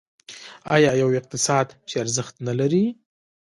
آیا 0.75 0.91
یو 1.01 1.09
اقتصاد 1.19 1.67
چې 1.87 1.95
ارزښت 2.03 2.35
نلري؟ 2.47 2.85